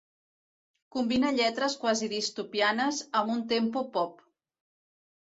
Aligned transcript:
Combina 0.95 1.29
lletres 1.39 1.75
quasi 1.83 2.09
distopianes 2.13 3.01
amb 3.19 3.33
un 3.35 3.43
tempo 3.53 3.83
pop. 3.99 4.25